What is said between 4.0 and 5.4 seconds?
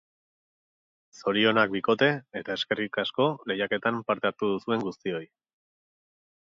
parte hartu duzuen guztioi.